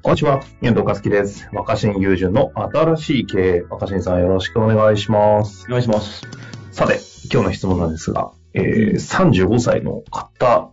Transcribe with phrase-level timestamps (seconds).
[0.00, 1.48] こんにちは、遠藤和樹です。
[1.52, 3.62] 若新友人の新しい経営。
[3.68, 5.66] 若新さんよろしくお願いします。
[5.66, 6.22] お願いします。
[6.70, 7.00] さて、
[7.32, 10.70] 今日の質問なんですが、えー、35歳の方、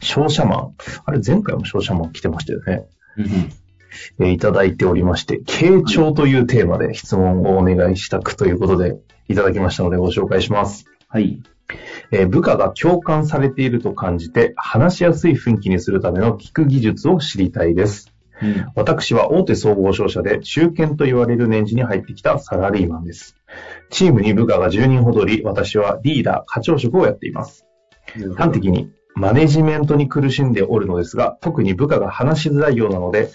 [0.00, 0.74] 商社マン。
[1.04, 2.86] あれ、前回も商社マン来てましたよね。
[4.18, 8.96] えーいただいておりまして、傾聴というテーマで質問をお願いしたくということで、
[9.28, 10.86] いただきましたのでご紹介します。
[11.08, 11.42] はい。
[12.10, 18.11] えー部下が共感されていると感じて、話しやすい雰囲気にするための聞く技術を知りたいです。
[18.42, 18.66] うん。
[18.74, 23.36] 私は大手総合商社で中堅と言われる年次に入ってきたサラリーマンです。
[23.90, 27.66] チームに部下が10人ほどおり、私はリーダー、課長職をやっています。
[28.36, 33.30] 端的にマネジメントに苦しんでおるのですが、特に部下が話しづらいようなので、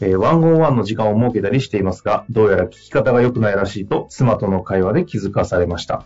[0.00, 6.04] えーワンオンワンの時間を設けたりしていますが、どうやら聞き方が良くないらしいと、妻との会話で気づかされました。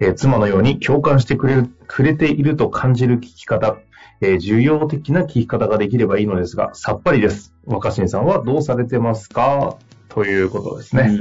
[0.00, 3.76] えー妻のように共感してくれるくれていると感じる聞き方、
[4.24, 7.54] えー重要的な聞き方ができればいいのですが、さっぱりです。
[7.66, 9.76] 若新さんはどうされてますか？
[10.08, 11.18] ということですね。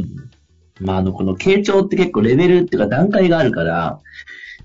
[0.79, 0.85] うん。
[0.85, 3.99] まあ、あの、この傾聴って結構レベルっていうか段階があるから、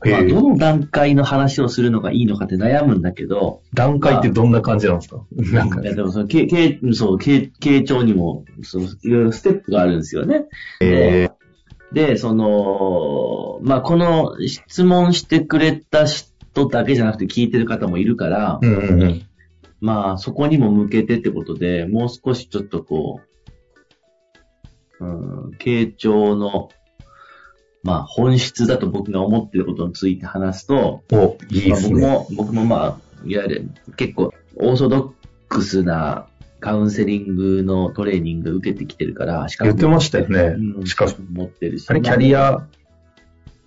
[0.05, 5.25] まあ、どの段階の話をするのがいいのかって悩むんだけど、段階ってどんな感じなんですか？
[5.53, 10.45] なんかいやでもその、傾傾そう、傾傾聴にも、その、いろいろステップがあるんですよね。
[10.81, 11.29] え
[11.93, 16.28] で、その、まあ、この質問してくれた人
[16.67, 19.23] だけじゃなくて聞いてる方もいるからー、、うんうんうん。
[19.81, 23.21] まあ、そこにも向けてってことで、もう少しちょっとこ
[25.01, 26.71] う、うん、傾聴の、
[27.85, 31.95] まあ、本質だと僕が思ってることについて話すと、お、いいでまあ、すね。
[31.95, 35.13] 僕も、僕もまあ、いわゆる結構オーソドッ
[35.49, 36.27] クスな
[36.61, 41.87] カウンセリングのトレーニング受けてきてるから、しか言ってましたよねうん、しかも持ってるし。
[41.89, 42.67] あれ、キャリア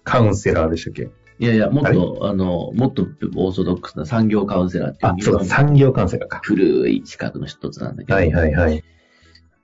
[0.04, 1.10] カウンセラーでしたっけ？
[1.41, 6.40] いやいや、もっと、あの、もっとオーソドックスな産業カウンセラーっていうあ、そうだ、産業カウンセラーか。
[6.44, 8.84] 古い資格の一つなんだけど、はいはいはい。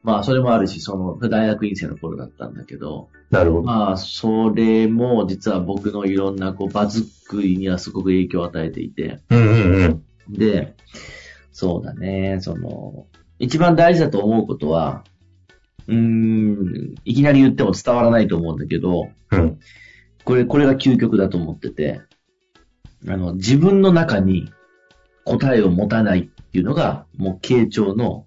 [0.01, 3.63] まあ、それもあるし、その、大学院生の頃だったんだけど、なるほど。
[3.63, 10.33] まあ、それも実は僕のいろんな、こう、場作りにはすごく影響を与えていて、うんうんうん。
[10.33, 10.73] で、
[11.51, 13.05] そうだね、その、
[13.37, 15.03] 一番大事だと思うことは、
[15.87, 19.59] うーん、いきなり言っても伝わらないと思うんだけど、うん。
[20.27, 22.01] これ、これが究極だと思ってて、
[23.07, 24.51] あの、自分の中に
[25.23, 28.25] 答えを持たないっていうのが、もう、傾聴の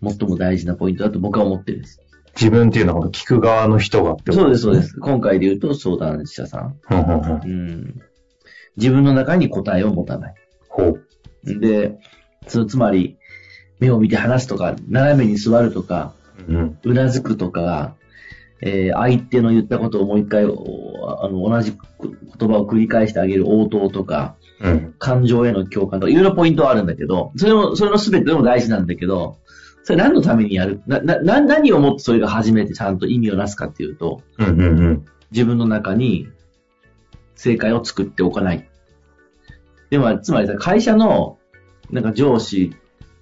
[0.00, 2.00] 最も大事なポイントだと僕は思ってるんです。
[2.36, 4.82] 自分っていうのは、聞く側の人がってことそうです、そうで。
[4.82, 5.00] す。
[5.00, 6.76] 今回で言うと相談者さん。
[6.88, 8.00] うん。
[8.76, 10.34] 自分の中に答えを持たない。
[10.68, 11.04] ほう。
[11.44, 11.98] で、
[12.46, 13.18] つつまり、
[13.80, 16.14] 目を見て話すとか、斜めに座るとか、
[16.46, 16.78] うん。
[16.84, 17.96] うなずくとか、
[18.64, 21.72] えー相手の言ったことをもう一回、おあの、同じ
[22.38, 24.94] 言葉を繰り返してあげる応答とか、うん。
[24.98, 29.38] 感情への共感とか、いろいろポイントはあるんだけど、それも、それの全てでも大事なんだけど、
[29.82, 30.80] それ何のためにやる？
[30.86, 35.04] な、な、な何をもってそれが初めてちゃんと意味をなすかっていうと、うんうんうん。
[35.32, 36.28] 自分の中に
[37.34, 38.68] 正解を作っておかない。
[39.90, 41.38] でも、つまりさ、会社の、
[41.90, 42.76] なんか上司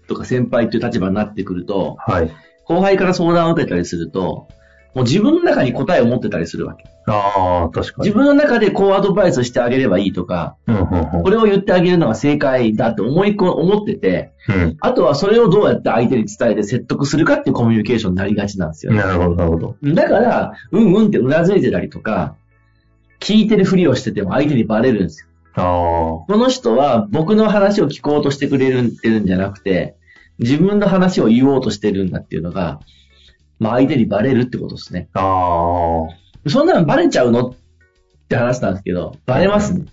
[0.07, 2.31] とか先輩という立場になってくると、はい。
[2.67, 4.49] 後輩から相談を受けたりすると、
[4.95, 6.85] もう自分の中に答えを持ってたりするわけ。
[7.07, 8.09] ああ、確かに。
[8.09, 14.77] 自分の中でこうアドバイスしてあげればいいとか、うんうんうんこれを言ってあげるのが正解だって思いこ、思ってて、うん。
[14.81, 18.99] あとはそれをどうやって相手に伝えて説得するかっていうコミュニケーションになりがちなんですよね。
[18.99, 19.77] なるほど、なるほど。
[19.83, 22.35] だから、うんうんってうなずいてたりとか、
[23.21, 25.29] 聞いてるふりをしてても相手にバレるんですよ。
[25.55, 25.65] ああ。
[25.65, 28.91] この人は僕の話を聞こうとしてくれるん
[29.27, 29.97] じゃなくて、
[30.39, 32.81] 自分の話を言おうとしてるんだっていうのが、
[33.61, 35.09] まあ相手にバレるってことですね。
[35.13, 36.51] ああ。
[36.51, 37.51] そんなのバレちゃうの？
[37.51, 37.55] っ
[38.29, 39.85] て話なんですけど、バレますね。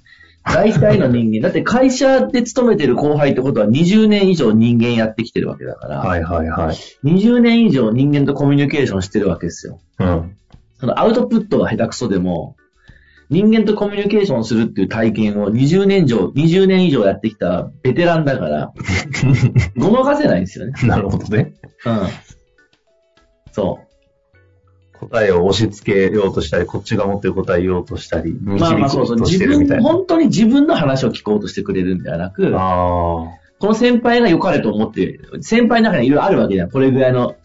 [0.44, 1.42] 大体の人間。
[1.42, 6.76] だって会社で勤めてる後輩ってことは20年以上人間やってきてるわけだから、はいはいはい。
[7.04, 9.80] 20年以上人間とコミュニケーションしてるわけですよ。
[10.00, 10.38] うん。
[10.80, 12.56] そのアウトプットは下手くそでも、
[13.30, 18.74] 人間とコミュニケーションするっていう体験を20年以上、20年以上やってきたベテランだから、
[19.76, 20.74] ごまかせないんですよね。
[20.88, 21.54] なるほどね。
[21.86, 22.00] うん。
[23.58, 23.80] そ
[25.00, 28.40] 答えを押し付けようとしたり、こっちが持ってる答え言おうとしたり、う。
[28.42, 29.20] まあまあそうそう。
[29.22, 29.82] 自分。
[29.82, 33.26] 本当に自分の話を聞こうとしてくれるんではなく、あ
[33.60, 36.70] この先輩が良かれと思って、先輩の中にいろいろあるわけじゃん。
[36.70, 37.36] これぐらいの、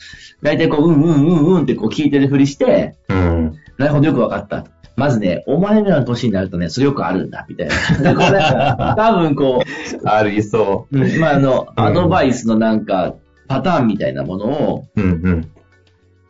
[0.43, 3.59] 大体こう、うんうんうんうんってこう聞いてるふりして、うん。
[3.79, 4.67] なるほどよくわかった。
[4.97, 8.13] まずね、お前ぐらいの年になるとね、それよくあるんだ、みたいな。
[8.13, 9.63] で こうなんか多分こ
[10.05, 13.15] ありそううん、まあ、あの、うんアドバイスのなんか、
[13.49, 15.01] パターンみたいなものを、う。
[15.01, 15.52] うんうん。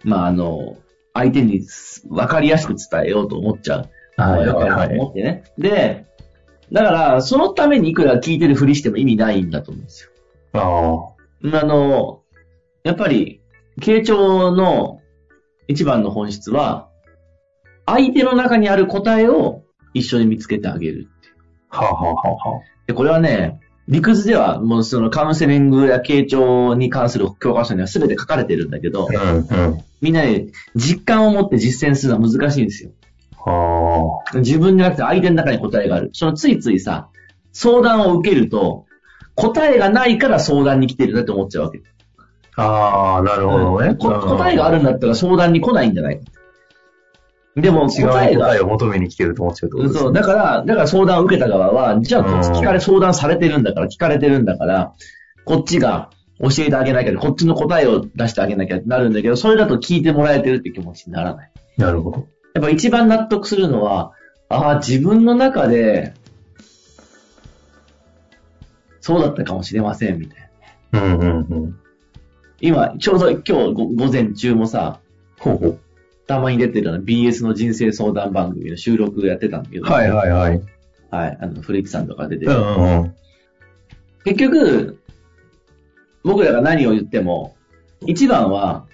[0.04, 0.76] まあ、あの、
[1.14, 1.62] 相手に
[2.08, 3.90] 分かりやすく伝えようと思っちゃう。
[4.16, 4.88] はいよくあはいはい。
[4.90, 5.44] ると思ってね。
[5.58, 6.06] で、
[6.70, 10.10] だから、そのためにいくら聞いてるふりしても意味ないんだと思うんですよ。
[10.54, 11.14] あ
[11.54, 11.58] あ。
[11.60, 12.22] あの、
[12.84, 13.40] やっぱり、
[13.80, 15.00] 傾聴の
[15.68, 16.88] 一番の本質は、
[17.86, 19.62] 相手の中にある答えを
[19.94, 21.08] 一緒に見つけてあげる。
[21.68, 29.84] はあ、はあはあはで、これはね、理屈では、もうそのカウンセリングや傾聴に関する教科書には全て書かれてるんだけど、あ、うんうん。
[30.00, 30.46] みんなで
[30.76, 32.90] 実感を持って実践するのは難しいんですよ。
[33.44, 36.10] は自分じゃなくて相手の中に答えがある。
[36.12, 37.08] そのついついさ、
[37.52, 38.86] 相談を受けると、
[39.34, 41.82] 答えがないから相談に来てるなって思っちゃうわけ。
[42.56, 42.62] あ。
[42.62, 43.94] ああ、なるほどね。
[43.94, 46.24] こ答えがあるんだったら相談に来ないんじゃないか。
[47.56, 54.94] でも違う答えを求めに来てると思っちゃうとねそう、だから、だから相談を受けた側は、じゃあ聞かれ、相談されてるんだから、聞かれてるんだから、
[55.44, 56.10] こっちが
[56.40, 61.50] 教えてあげなきゃ、こっちの答えを出してあげなきゃってなるんだけど、それだと聞いてもらえてるって気持ちにならない。
[61.76, 62.26] なるほど。
[62.54, 64.12] やっぱ一番納得するのは、
[64.48, 66.14] ああ、自分の中で、
[69.00, 70.50] そうだったかもしれません、みたい
[70.92, 71.02] な。
[71.02, 71.78] うんうんうん。
[72.60, 75.00] 今、ちょうど今日ご午前中もさ、
[75.38, 75.80] ほうほう。
[76.26, 80.62] たまに出てるあの BS の人生相談番組の収録やってたんだけど、はいはいはい。
[81.10, 82.52] はい、あの、古市さんとか出てる。
[82.52, 83.14] うんうんうん。
[84.24, 84.98] 結局、
[86.24, 87.54] 僕らが何を言っても、
[88.06, 88.86] 一番は、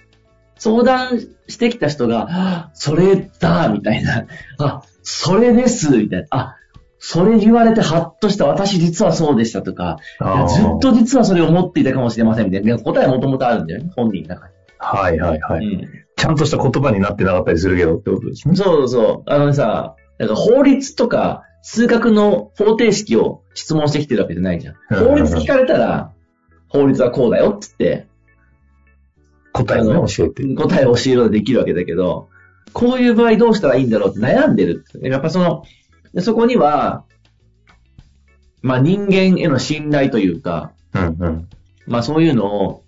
[0.57, 4.25] 相談してきた人が、あそれだ、みたいな。
[4.57, 6.27] あ、それです、みたいな。
[6.31, 6.55] あ、
[6.99, 12.77] それ言われてハッとした、私実はそうでしたとか、ずっと実はそれを思っていたかもしれません、みたいな。
[12.77, 14.53] 答えはもともとあるんだよね、本人の中に。
[14.79, 15.65] はいはいはい。
[15.65, 15.89] うん
[16.19, 18.53] ちゃんとした言葉になってなかったりするけどってことですね。
[18.53, 19.29] そうそう。
[19.31, 24.75] あのさ、なんか法律とか数学の方程式を質問してきてるわけじゃないじゃん。
[24.91, 26.11] うん法律聞かれたら、
[26.67, 28.07] 法律はこうだよっつって、
[29.53, 30.43] 答えをね、教えて。
[30.55, 32.27] 答えを教えることができるわけだけど、
[32.73, 34.83] こういう場合どうしたらいいんだろうって悩んでる。
[35.01, 35.63] やっぱその、
[36.13, 37.05] でそこには、
[38.61, 41.49] まあ人間への信頼というか、うんうん。
[41.87, 42.83] まあそういうのを、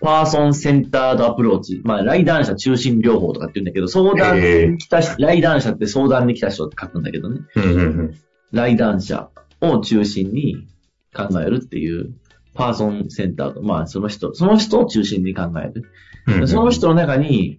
[0.00, 4.36] パーソンセンタードアプローチ、まあ来談者中心療法とかって言うんだけど、相談
[4.72, 7.40] に来たし、来談者って相談に来た人って書くんだけどね。
[7.56, 8.18] うんうんうん。
[8.52, 9.30] 来談者
[9.60, 10.66] を中心に
[11.14, 12.14] 考えるっていう、
[12.54, 15.84] パーソンセンタード、まあその人、その人を中心に考える。
[16.26, 17.58] うんうんその人の中に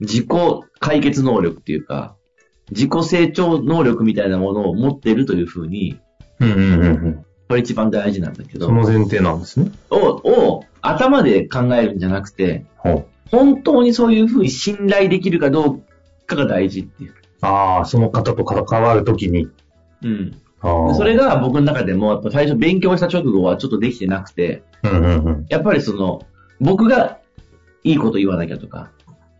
[0.00, 0.28] 自己
[0.80, 2.16] 解決能力っていうか、
[2.70, 5.98] 自己成長能力みたいなものを持っているというふうに、
[6.40, 7.24] うんうんうんうん。
[7.48, 9.70] これ一番大事なんだけどそ、の前提なんですね。
[9.90, 12.66] を、を頭で考えるんじゃなくて。
[13.30, 15.82] 本当にそういうふうに信頼できるかどう
[16.26, 17.14] かが大事っていう。
[17.40, 19.48] ああ、その方と関わるときに。
[20.02, 20.36] うん。
[20.94, 25.46] それが僕の中でも、やっぱ最初勉強した直後はちょっとできてなくて、うんうんうん。
[25.48, 26.22] やっぱりその、
[26.60, 27.18] 僕が
[27.84, 28.90] いいこと言わなきゃとか、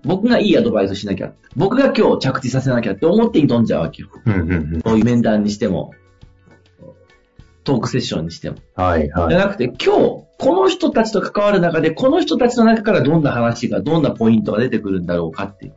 [0.05, 4.09] 僕がいいアドバイスしなきゃ、僕が今日着地させなきゃって思って挑んじゃうわけよ。
[4.25, 4.83] うんうんうん。
[4.83, 5.93] こういう面談にしても、
[7.65, 8.57] トークセッションにしても。
[8.75, 9.29] はいはい。
[9.31, 15.75] じゃなくて、今日、この人たちと関わる中で、この人たちの中からどんな話が、どんなポイントが出てくるんだろうかっていう。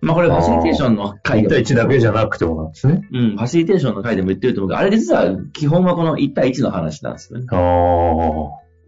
[0.00, 3.08] まあこれファシリテーションの回1でも対1だけじゃなくてもなんですね。
[3.12, 7.46] うん、ファシリテーションの回でも言ってると思うけど、あれ実は基本はこの1対1の話なんですよね。
[7.52, 7.56] あ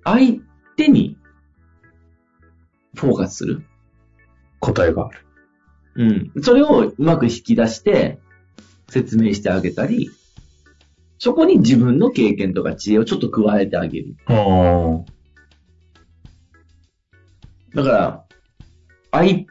[0.05, 0.13] あ。
[0.17, 0.41] 相
[0.77, 1.17] 手に
[2.97, 3.65] フォーカスする？
[4.59, 5.25] 答えがある。
[5.95, 6.05] う
[6.41, 6.43] ん。
[6.43, 8.19] それをうまく引き出して
[8.89, 10.11] 説明してあげたり、
[11.25, 14.15] そこに自分の経験とか知恵をちょっと加えてあげる。
[17.75, 18.25] だから、
[19.11, 19.47] 相、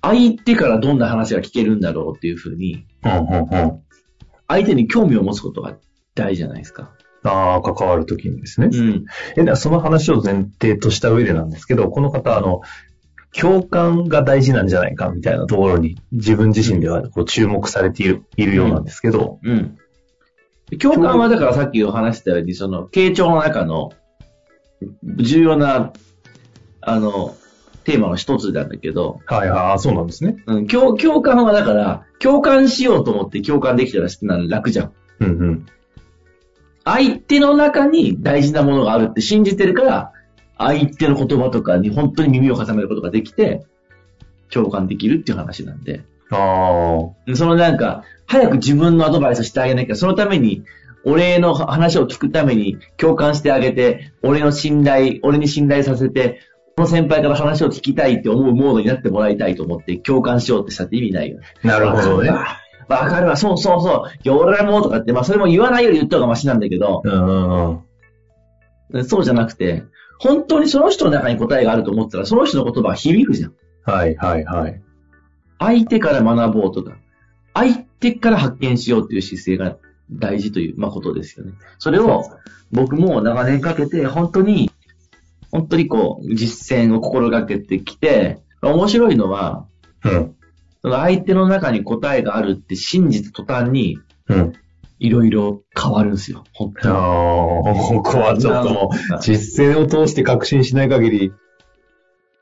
[0.00, 3.82] 相手からどんな話が聞けるんだろうっていうふうに、うんうんうん。
[4.48, 5.76] 相手に興味を持つことが
[6.14, 6.94] 大事じゃないですか。
[7.24, 8.70] ああ、関わるときにですね。
[8.72, 9.04] うん。
[9.36, 12.62] え、その話を前提とした上でなんですけど、この方、あの、
[13.38, 19.76] 共感が大事なんじゃないかみたいなところに自分自身ではこう注目されているいるようなんですけど、うん。
[20.80, 23.92] 共感はだからさっきお話したように、その、傾聴の中の
[25.04, 25.92] 重要な、
[26.80, 27.36] あの、
[27.84, 30.42] テーマの一つなんだけど、はいはい、あそうなんですね。
[30.46, 34.08] うん、共共感はだから、共感しようと思って共感できたら
[34.48, 34.92] 楽じゃん。
[35.20, 35.66] うんうん。
[36.84, 40.12] 相手の中に大事なものがあるって信じてるから、
[40.58, 43.64] 相手の言葉とかに本当に耳を挟めることができて、
[44.50, 46.04] 共感できるっていう話なんで。
[46.30, 47.36] ああ。
[47.36, 50.64] そのなんか、早く自分のアドバイスしてあげなきゃ、そのために、
[51.04, 56.40] 俺の話を聞くために共感してあげて、俺の信頼、俺に信頼させて、
[56.76, 61.38] この先輩から話を聞きたいって思うモードになってもらいたいと思って共感しようってしたって意味ないよ。
[61.62, 62.30] なるほどね。
[62.88, 64.18] わかるわ、そうそうそう。
[64.22, 67.80] いや、俺もとかって、まあそれも言わないより言った方がマシなんだけど、うんうん
[68.92, 69.04] うん。
[69.04, 69.84] そうじゃなくて、
[70.18, 73.54] 本当にその人の中に答えがあると思ったら、その人の言葉は響くじゃん。
[73.84, 74.82] はいはいはい。
[75.58, 76.96] 相手から学ぼうとか、
[77.54, 79.76] 相手から発見しようっていう姿勢が
[80.10, 81.52] 大事という、まあ、ことですよね。
[81.78, 82.24] それを
[82.72, 84.70] 僕も長年かけて、本当に、
[85.50, 89.66] 本当にこう、実践を心がけてきて、面白いのは、
[90.04, 90.34] うん。
[90.82, 93.98] その相手の中に答えがあるって信じた途端に、
[94.28, 94.52] うん。
[94.98, 96.44] いろいろ変わるんですよ。
[96.52, 96.94] 本当に。
[96.94, 101.32] ああ、ここはちょっともう、実践を通して確信しない限り、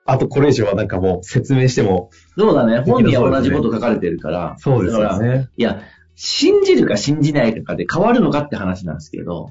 [0.06, 2.80] あとこれ以上はなんかもう説明しても、そうだね。
[2.80, 4.54] 本には同じこと書かれてるから。
[4.58, 5.48] そうですよね。
[5.56, 5.80] いや、
[6.14, 9.50] 信じるか信じないかで変わるのかって話なんですけど、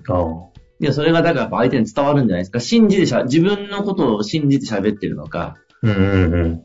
[0.79, 2.59] いや、それがだから相手に伝わるんじゃないですか。
[2.59, 6.61] 信じてしゃ、自分のことを信じて喋ってるのか、うんうんうん。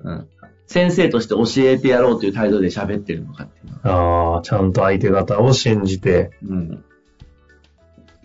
[0.00, 0.28] うん。
[0.66, 3.74] 先生として教えてやろうという態度で喋ってるのかっていう。
[3.84, 6.84] ああ、ちゃんと相手方を信じて、うん。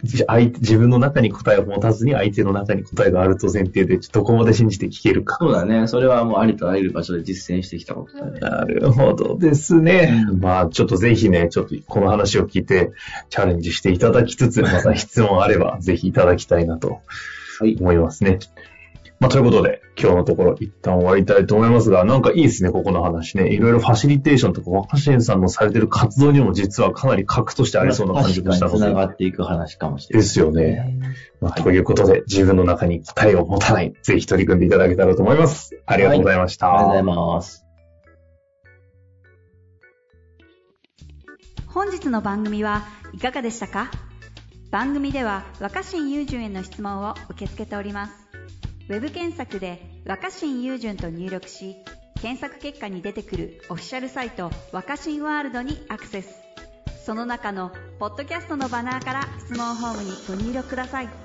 [0.04, 5.38] 自分の中に答えを持たずに相手の中に答えがあると前提で、どこまで信じて聞けるか。
[5.40, 5.88] そうだね。
[5.88, 8.40] それはもうありとあらゆる場所で実践してきたことだね。
[8.40, 10.26] なるほどですね。
[10.40, 12.92] まあ、ちょっとぜひね、ちょっとこの話を聞いて、
[13.30, 17.02] チャレンジしていただきつつ、また質問あれば、ぜひいただきたいなと
[17.60, 17.78] はい。
[17.80, 18.40] 思いますね。
[19.20, 23.54] まあ、ということで、今日のところ一旦終わりたいと思いますが、なんかいいですね、ここの話ね。
[23.54, 28.78] いろいろファシリテーションとか、若新さんのされてる活動にも実はかなり核としてありそうな感じ確かにもしたので。
[28.80, 30.24] 繋がっていく話かもしれない。
[30.24, 31.00] ですよね。
[31.40, 35.80] まあ、ということで、自分の中に答えを持たない、ぜひ取り組んでいただけたらと思います。
[35.86, 36.68] ありがとうございました。
[36.68, 37.66] ありがとうございます。
[41.68, 43.92] 本日の番組はいかがでしたか？
[44.72, 48.21] 番組では若新雄純への質問を受け付けております
[48.92, 51.78] ウェブ検索で「若新雄純」と入力し
[52.22, 56.36] 検索結果に出てくるオフィシャルサイト「若新ワールド」にアクセス。
[57.06, 61.21] その中の「ポッドキャスト」のバナーから質問ホームにご入力ください。